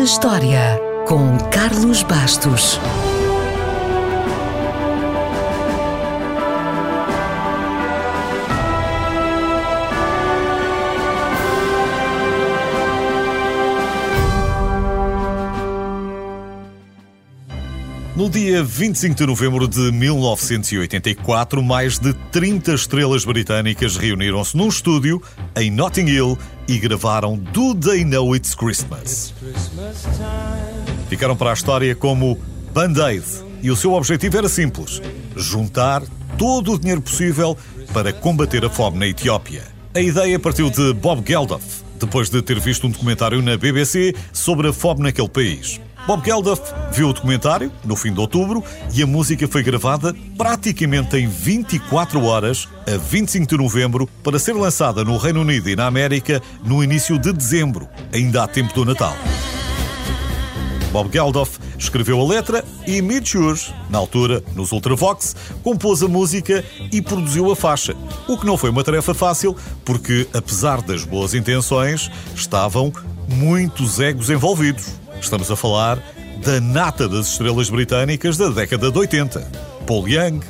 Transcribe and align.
na 0.00 0.04
História, 0.04 0.80
com 1.06 1.36
Carlos 1.50 2.02
Bastos. 2.02 2.80
No 18.16 18.28
dia 18.28 18.62
25 18.64 19.14
de 19.14 19.24
novembro 19.24 19.68
de 19.68 19.92
1984, 19.92 21.62
mais 21.62 21.96
de 21.96 22.12
30 22.12 22.74
estrelas 22.74 23.24
britânicas 23.24 23.96
reuniram-se 23.96 24.56
num 24.56 24.66
estúdio 24.66 25.22
em 25.56 25.70
Notting 25.70 26.06
Hill 26.06 26.36
e 26.66 26.78
gravaram 26.78 27.38
Do 27.38 27.72
They 27.72 28.04
Know 28.04 28.34
It's 28.34 28.52
Christmas. 28.52 29.32
Ficaram 31.08 31.36
para 31.36 31.50
a 31.50 31.54
história 31.54 31.94
como 31.94 32.36
Band-Aid 32.74 33.24
e 33.62 33.70
o 33.70 33.76
seu 33.76 33.92
objetivo 33.92 34.38
era 34.38 34.48
simples: 34.48 35.00
juntar 35.36 36.02
todo 36.36 36.72
o 36.72 36.78
dinheiro 36.78 37.00
possível 37.00 37.56
para 37.92 38.12
combater 38.12 38.64
a 38.64 38.70
fome 38.70 38.98
na 38.98 39.06
Etiópia. 39.06 39.62
A 39.94 40.00
ideia 40.00 40.38
partiu 40.38 40.68
de 40.68 40.92
Bob 40.94 41.22
Geldof, 41.24 41.82
depois 41.98 42.28
de 42.28 42.42
ter 42.42 42.58
visto 42.58 42.88
um 42.88 42.90
documentário 42.90 43.40
na 43.40 43.56
BBC 43.56 44.14
sobre 44.32 44.68
a 44.68 44.72
fome 44.72 45.02
naquele 45.02 45.28
país. 45.28 45.80
Bob 46.06 46.24
Geldof 46.24 46.60
viu 46.92 47.08
o 47.08 47.12
documentário 47.12 47.70
no 47.84 47.94
fim 47.94 48.12
de 48.12 48.20
outubro 48.20 48.64
e 48.92 49.02
a 49.02 49.06
música 49.06 49.46
foi 49.46 49.62
gravada 49.62 50.14
praticamente 50.36 51.16
em 51.16 51.28
24 51.28 52.24
horas, 52.24 52.68
a 52.86 52.96
25 52.96 53.46
de 53.46 53.56
novembro, 53.56 54.08
para 54.22 54.38
ser 54.38 54.54
lançada 54.54 55.04
no 55.04 55.16
Reino 55.16 55.42
Unido 55.42 55.68
e 55.68 55.76
na 55.76 55.86
América 55.86 56.42
no 56.64 56.82
início 56.82 57.18
de 57.18 57.32
dezembro, 57.32 57.88
ainda 58.12 58.42
há 58.42 58.48
tempo 58.48 58.74
do 58.74 58.84
Natal. 58.84 59.14
Bob 60.90 61.08
Geldof 61.12 61.58
escreveu 61.78 62.20
a 62.20 62.26
letra 62.26 62.64
e 62.84 63.00
Mitch 63.00 63.36
Hughes, 63.36 63.72
na 63.88 63.98
altura, 63.98 64.42
nos 64.56 64.72
Ultravox, 64.72 65.36
compôs 65.62 66.02
a 66.02 66.08
música 66.08 66.64
e 66.90 67.00
produziu 67.00 67.50
a 67.52 67.54
faixa. 67.54 67.94
O 68.26 68.36
que 68.36 68.44
não 68.44 68.56
foi 68.56 68.70
uma 68.70 68.82
tarefa 68.82 69.14
fácil, 69.14 69.56
porque, 69.84 70.26
apesar 70.34 70.82
das 70.82 71.04
boas 71.04 71.32
intenções, 71.32 72.10
estavam 72.34 72.92
muitos 73.28 74.00
egos 74.00 74.30
envolvidos. 74.30 74.99
Estamos 75.20 75.50
a 75.50 75.56
falar 75.56 76.02
da 76.44 76.60
nata 76.60 77.08
das 77.08 77.28
estrelas 77.28 77.68
britânicas 77.68 78.36
da 78.36 78.48
década 78.48 78.90
de 78.90 78.98
80. 78.98 79.46
Paul 79.86 80.08
Young, 80.08 80.40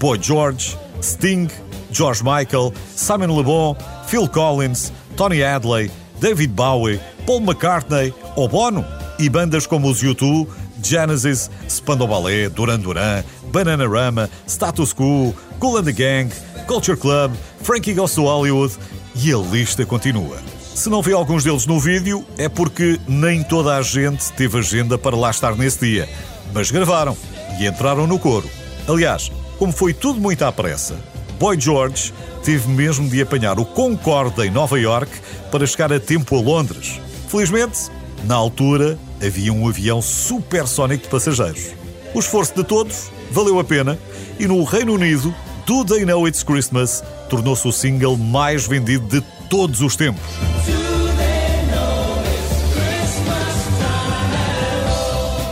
Boy 0.00 0.18
George, 0.20 0.76
Sting, 1.02 1.48
George 1.90 2.22
Michael, 2.24 2.72
Simon 2.96 3.36
Le 3.36 3.42
Bon, 3.42 3.76
Phil 4.06 4.28
Collins, 4.28 4.92
Tony 5.16 5.42
Hadley, 5.42 5.90
David 6.20 6.52
Bowie, 6.52 7.00
Paul 7.26 7.40
McCartney 7.40 8.14
ou 8.36 8.48
Bono 8.48 8.84
e 9.18 9.28
bandas 9.28 9.66
como 9.66 9.88
os 9.88 10.02
U2, 10.02 10.48
Genesis, 10.82 11.50
Spandau 11.68 12.08
Ballet, 12.08 12.48
Duran 12.48 12.80
Duran, 12.80 13.22
Bananarama, 13.52 14.28
Status 14.46 14.92
Quo, 14.92 15.34
Cool 15.60 15.78
and 15.78 15.84
the 15.84 15.92
Gang, 15.92 16.30
Culture 16.66 16.96
Club, 16.96 17.32
Frankie 17.62 17.94
Goes 17.94 18.14
to 18.14 18.22
Hollywood 18.22 18.72
e 19.14 19.32
a 19.32 19.38
lista 19.38 19.86
continua. 19.86 20.53
Se 20.74 20.90
não 20.90 21.00
vê 21.00 21.12
alguns 21.12 21.44
deles 21.44 21.66
no 21.66 21.78
vídeo, 21.78 22.26
é 22.36 22.48
porque 22.48 22.98
nem 23.06 23.44
toda 23.44 23.76
a 23.76 23.82
gente 23.82 24.32
teve 24.32 24.58
agenda 24.58 24.98
para 24.98 25.16
lá 25.16 25.30
estar 25.30 25.54
nesse 25.54 25.78
dia. 25.78 26.08
Mas 26.52 26.72
gravaram 26.72 27.16
e 27.60 27.66
entraram 27.66 28.08
no 28.08 28.18
coro. 28.18 28.50
Aliás, 28.88 29.30
como 29.56 29.72
foi 29.72 29.94
tudo 29.94 30.20
muito 30.20 30.44
à 30.44 30.50
pressa, 30.50 30.96
Boy 31.38 31.58
George 31.60 32.12
teve 32.42 32.68
mesmo 32.68 33.08
de 33.08 33.22
apanhar 33.22 33.58
o 33.60 33.64
Concorde 33.64 34.42
em 34.42 34.50
Nova 34.50 34.78
York 34.78 35.10
para 35.50 35.64
chegar 35.64 35.92
a 35.92 36.00
tempo 36.00 36.36
a 36.36 36.40
Londres. 36.40 37.00
Felizmente, 37.28 37.88
na 38.24 38.34
altura, 38.34 38.98
havia 39.24 39.52
um 39.52 39.68
avião 39.68 40.02
supersónico 40.02 41.04
de 41.04 41.08
passageiros. 41.08 41.68
O 42.12 42.18
esforço 42.18 42.52
de 42.52 42.64
todos 42.64 43.10
valeu 43.30 43.60
a 43.60 43.64
pena 43.64 43.96
e 44.40 44.46
no 44.46 44.62
Reino 44.64 44.94
Unido, 44.94 45.32
Do 45.66 45.84
They 45.84 46.04
Know 46.04 46.26
It's 46.26 46.42
Christmas 46.42 47.02
tornou-se 47.30 47.66
o 47.66 47.72
single 47.72 48.16
mais 48.16 48.66
vendido 48.66 49.06
de 49.06 49.33
todos 49.56 49.82
os 49.82 49.94
tempos. 49.94 50.20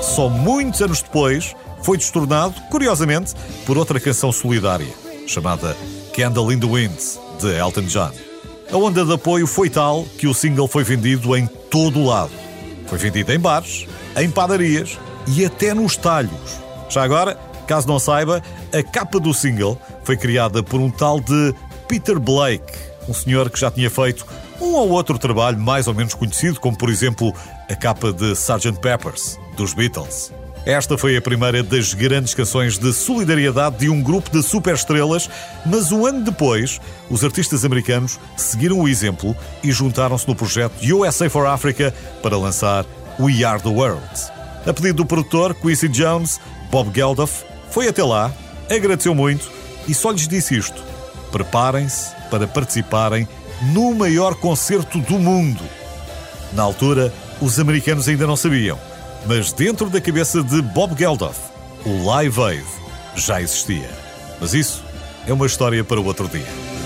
Só 0.00 0.30
muitos 0.30 0.80
anos 0.80 1.02
depois 1.02 1.54
foi 1.82 1.98
destornado, 1.98 2.54
curiosamente, 2.70 3.34
por 3.66 3.76
outra 3.76 4.00
canção 4.00 4.32
solidária, 4.32 4.88
chamada 5.26 5.76
Candle 6.14 6.50
in 6.50 6.58
the 6.58 6.66
Wind, 6.66 6.98
de 7.42 7.54
Elton 7.58 7.82
John. 7.82 8.10
A 8.72 8.76
onda 8.78 9.04
de 9.04 9.12
apoio 9.12 9.46
foi 9.46 9.68
tal 9.68 10.06
que 10.16 10.26
o 10.26 10.32
single 10.32 10.66
foi 10.66 10.82
vendido 10.82 11.36
em 11.36 11.46
todo 11.46 11.98
o 11.98 12.06
lado. 12.06 12.32
Foi 12.86 12.96
vendido 12.96 13.30
em 13.34 13.38
bares, 13.38 13.86
em 14.16 14.30
padarias 14.30 14.98
e 15.28 15.44
até 15.44 15.74
nos 15.74 15.94
talhos. 15.94 16.58
Já 16.88 17.02
agora, 17.02 17.38
caso 17.66 17.86
não 17.86 17.98
saiba, 17.98 18.42
a 18.72 18.82
capa 18.82 19.20
do 19.20 19.34
single 19.34 19.78
foi 20.04 20.16
criada 20.16 20.62
por 20.62 20.80
um 20.80 20.90
tal 20.90 21.20
de 21.20 21.54
Peter 21.86 22.18
Blake, 22.18 22.89
um 23.08 23.14
senhor 23.14 23.50
que 23.50 23.58
já 23.58 23.70
tinha 23.70 23.90
feito 23.90 24.26
um 24.60 24.74
ou 24.74 24.90
outro 24.90 25.18
trabalho 25.18 25.58
mais 25.58 25.86
ou 25.86 25.94
menos 25.94 26.14
conhecido, 26.14 26.60
como 26.60 26.76
por 26.76 26.90
exemplo 26.90 27.34
a 27.68 27.74
capa 27.74 28.12
de 28.12 28.32
Sgt. 28.32 28.78
Peppers, 28.80 29.38
dos 29.56 29.72
Beatles. 29.72 30.32
Esta 30.66 30.98
foi 30.98 31.16
a 31.16 31.22
primeira 31.22 31.62
das 31.62 31.94
grandes 31.94 32.34
canções 32.34 32.78
de 32.78 32.92
solidariedade 32.92 33.78
de 33.78 33.88
um 33.88 34.02
grupo 34.02 34.30
de 34.30 34.42
superestrelas, 34.42 35.28
mas 35.64 35.90
um 35.90 36.04
ano 36.04 36.22
depois, 36.22 36.78
os 37.08 37.24
artistas 37.24 37.64
americanos 37.64 38.20
seguiram 38.36 38.78
o 38.78 38.86
exemplo 38.86 39.34
e 39.62 39.72
juntaram-se 39.72 40.28
no 40.28 40.34
projeto 40.34 40.74
USA 40.94 41.30
for 41.30 41.46
Africa 41.46 41.94
para 42.22 42.36
lançar 42.36 42.84
We 43.18 43.42
Are 43.42 43.60
the 43.62 43.70
World. 43.70 44.02
A 44.66 44.74
pedido 44.74 44.98
do 44.98 45.06
produtor 45.06 45.54
Quincy 45.54 45.88
Jones, 45.88 46.38
Bob 46.70 46.94
Geldof 46.94 47.42
foi 47.70 47.88
até 47.88 48.04
lá, 48.04 48.30
agradeceu 48.68 49.14
muito 49.14 49.50
e 49.88 49.94
só 49.94 50.10
lhes 50.10 50.28
disse 50.28 50.58
isto: 50.58 50.82
preparem-se 51.32 52.19
para 52.30 52.46
participarem 52.46 53.28
no 53.72 53.94
maior 53.94 54.34
concerto 54.34 54.98
do 55.00 55.18
mundo. 55.18 55.62
Na 56.52 56.62
altura, 56.62 57.12
os 57.40 57.58
americanos 57.58 58.08
ainda 58.08 58.26
não 58.26 58.36
sabiam, 58.36 58.78
mas 59.26 59.52
dentro 59.52 59.90
da 59.90 60.00
cabeça 60.00 60.42
de 60.42 60.62
Bob 60.62 60.98
Geldof, 60.98 61.38
o 61.84 62.06
Live 62.06 62.42
Aid 62.42 62.66
já 63.14 63.40
existia. 63.40 63.90
Mas 64.40 64.54
isso 64.54 64.82
é 65.26 65.32
uma 65.32 65.46
história 65.46 65.84
para 65.84 66.00
outro 66.00 66.28
dia. 66.28 66.79